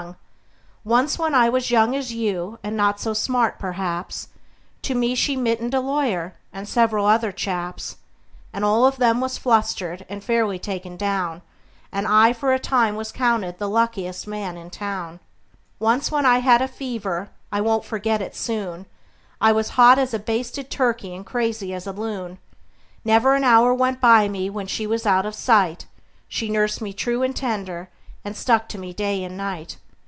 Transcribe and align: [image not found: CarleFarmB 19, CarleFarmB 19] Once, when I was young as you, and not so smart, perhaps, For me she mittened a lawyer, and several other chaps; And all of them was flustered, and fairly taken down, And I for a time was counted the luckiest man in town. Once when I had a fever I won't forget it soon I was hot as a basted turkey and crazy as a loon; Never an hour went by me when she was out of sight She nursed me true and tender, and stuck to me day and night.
[image 0.01 0.09
not 0.09 0.93
found: 0.93 1.03
CarleFarmB 1.03 1.03
19, 1.03 1.09
CarleFarmB 1.11 1.31
19] 1.31 1.41
Once, 1.43 1.43
when 1.43 1.45
I 1.45 1.49
was 1.49 1.69
young 1.71 1.95
as 1.95 2.13
you, 2.15 2.59
and 2.63 2.75
not 2.75 2.99
so 2.99 3.13
smart, 3.13 3.59
perhaps, 3.59 4.27
For 4.83 4.95
me 4.95 5.13
she 5.13 5.35
mittened 5.35 5.73
a 5.75 5.79
lawyer, 5.79 6.33
and 6.51 6.67
several 6.67 7.05
other 7.05 7.31
chaps; 7.31 7.97
And 8.51 8.65
all 8.65 8.87
of 8.87 8.97
them 8.97 9.21
was 9.21 9.37
flustered, 9.37 10.03
and 10.09 10.23
fairly 10.23 10.57
taken 10.57 10.97
down, 10.97 11.43
And 11.91 12.07
I 12.07 12.33
for 12.33 12.51
a 12.51 12.57
time 12.57 12.95
was 12.95 13.11
counted 13.11 13.59
the 13.59 13.69
luckiest 13.69 14.25
man 14.25 14.57
in 14.57 14.71
town. 14.71 15.19
Once 15.77 16.11
when 16.11 16.25
I 16.25 16.39
had 16.39 16.63
a 16.63 16.67
fever 16.67 17.29
I 17.51 17.61
won't 17.61 17.85
forget 17.85 18.23
it 18.23 18.35
soon 18.35 18.87
I 19.39 19.51
was 19.51 19.69
hot 19.77 19.99
as 19.99 20.15
a 20.15 20.19
basted 20.19 20.71
turkey 20.71 21.13
and 21.13 21.23
crazy 21.23 21.75
as 21.75 21.85
a 21.85 21.91
loon; 21.91 22.39
Never 23.05 23.35
an 23.35 23.43
hour 23.43 23.71
went 23.71 24.01
by 24.01 24.27
me 24.27 24.49
when 24.49 24.65
she 24.65 24.87
was 24.87 25.05
out 25.05 25.27
of 25.27 25.35
sight 25.35 25.85
She 26.27 26.49
nursed 26.49 26.81
me 26.81 26.91
true 26.91 27.21
and 27.21 27.35
tender, 27.35 27.89
and 28.25 28.35
stuck 28.35 28.67
to 28.69 28.79
me 28.79 28.93
day 28.93 29.23
and 29.23 29.37
night. 29.37 29.77